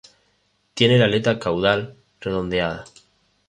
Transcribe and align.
Tiene 0.73 0.97
la 0.97 1.05
aleta 1.05 1.37
caudal 1.37 1.95
redondeada. 2.21 2.85